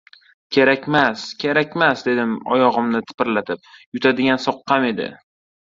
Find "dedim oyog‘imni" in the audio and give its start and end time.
2.09-3.03